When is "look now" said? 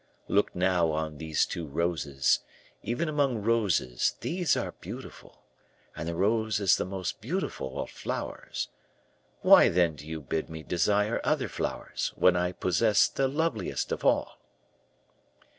0.27-0.89